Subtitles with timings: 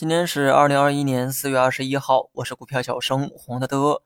[0.00, 4.00] 今天是二零二一年四月二十一号，我是股票小生黄德德。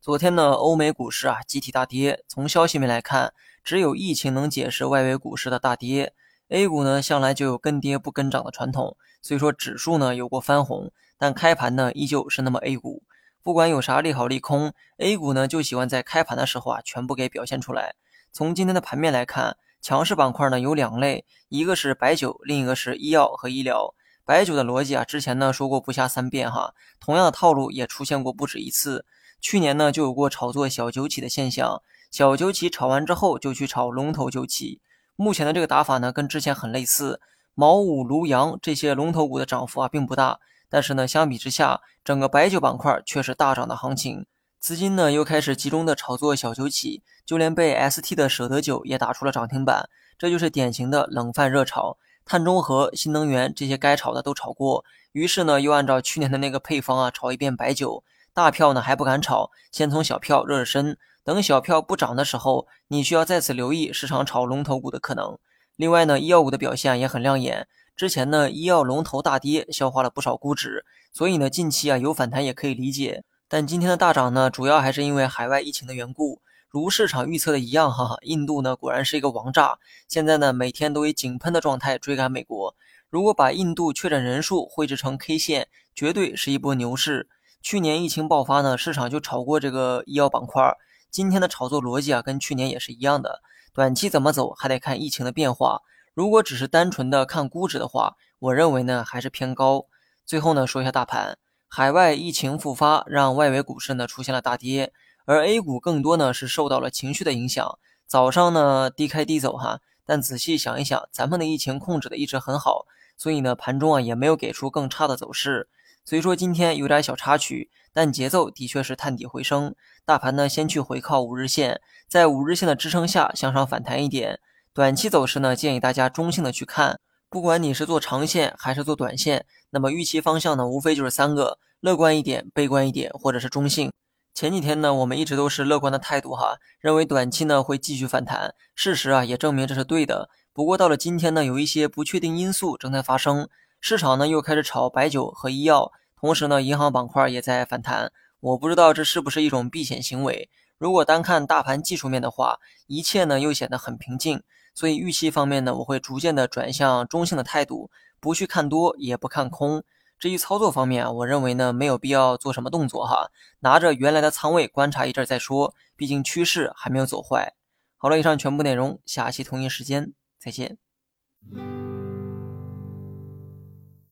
[0.00, 2.22] 昨天呢，欧美股市啊集体大跌。
[2.28, 3.34] 从消息面来看，
[3.64, 6.14] 只有疫情能解释外围股市的大跌。
[6.50, 13.02] A 股呢向来就有跟跌不跟涨的传统，虽说指数呢有过翻红，但开盘呢依旧是那么 A 股。
[13.42, 17.96] 不管有啥利好利空，A 股呢就喜欢在开盘的时候啊全部给表现出来。
[18.30, 23.92] 从今天的盘面来看，强势板块呢有两类，一个是白酒，另一个是医药和医疗。
[24.24, 29.04] 白酒的逻辑啊，之前呢说过不下三遍哈，同样的套路也出现过不止一次。
[29.40, 34.80] 去年呢就有过炒作小酒企的现象，小酒企炒完之后就去炒龙头酒企。
[35.16, 37.20] 目前的这个打法呢跟之前很类似，
[37.54, 44.26] 茅五、庐阳这些龙头股的涨幅啊并不大，但是呢相比之下，整个白酒板块却是大涨的行情，
[44.58, 51.96] 资金呢又开始集中的炒作小酒企，就连被 ST 的舍得酒也打出了涨停板，这就是典型的冷饭热炒。
[52.24, 58.04] 碳中和、新能源这些该炒的都炒过，于是呢，又按照去年的那个配方啊，炒一遍白酒。
[58.32, 60.96] 大票呢还不敢炒，先从小票热热身。
[61.24, 65.36] 等小票不涨的时候，你需要再次留意市场炒龙头股的可能。
[65.76, 67.66] 另外呢，医药股的表现也很亮眼。
[67.96, 73.24] 之前呢，医药龙头大跌，消化了不少估值，所以呢，近期啊有反弹也可以理解。
[73.48, 76.40] 但今天的大涨呢，主要还是因为海外疫情的缘故。
[76.70, 82.76] 如市场预测的一样，哈哈，印度呢果然是一个王炸，现在呢每天都以井喷的状态追赶美国。
[83.08, 87.28] 如果把印度确诊人数绘制成 K 线，绝对是一波牛市。
[87.60, 90.62] 去年疫情爆发呢，市场就炒过这个医药板块。
[91.10, 93.42] 今天的炒作逻辑啊，跟去年也是一样的。
[93.74, 95.80] 短期怎么走，还得看疫情的变化。
[96.14, 99.86] 如果只是单纯的看估值的话，我认为呢还是偏高。
[100.24, 104.92] 最后呢说一下大盘，海外疫情复发，让外围股市呢出现了大跌。
[105.30, 112.84] 而 A 股更多呢是受到了情绪的影响，早上呢低开低走哈，但仔细想一想，咱们的疫情控制的一直很好，
[113.16, 115.68] 所以呢盘中啊也没有给出更差的走势，
[116.04, 124.40] 所以说今天有点小插曲，但节奏的确是探底回升，大盘呢先去回靠五日线，在五日线的支撑下向上反弹一点，
[124.74, 133.92] 短期走势呢建议大家中性的去看，不管你是做长线还是做短线，那么预期方向呢无非就是三个，乐观一点、悲观一点或者是中性。
[134.32, 138.54] 前几天呢，我们一直都是乐观的态度哈，认为短期呢会继续反弹。
[138.74, 140.30] 事实啊也证明这是对的。
[140.52, 143.48] 不过到了今天呢，有一些不确定因素正在发生，
[143.80, 148.12] 市场呢又开始炒白酒和医药，同时呢银行板块也在反弹。
[148.40, 150.48] 我不知道这是不是一种避险行为。
[150.78, 154.42] 如果单看大盘技术面的话，一切呢又显得很平静。
[154.72, 159.82] 所以预期方面呢，我会逐渐的转向中性的态度，不去看多，也不看空。
[160.20, 167.54] 至于操作方面啊，我认为呢没有必要做什么动作哈，拿着原来的仓位观察一阵再说，毕竟趋势还没有走坏。
[167.96, 170.76] 好了，以上全部内容，下期同一时间再见。